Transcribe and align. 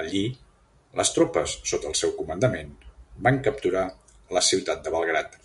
Allí, 0.00 0.20
les 0.98 1.12
tropes 1.18 1.54
sota 1.70 1.88
el 1.92 1.96
seu 2.00 2.12
comandament 2.18 2.74
van 3.28 3.38
capturar 3.48 3.86
la 4.38 4.44
ciutat 4.50 4.84
de 4.88 4.94
Belgrad. 4.98 5.40